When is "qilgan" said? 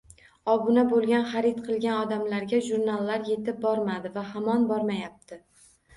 1.67-1.99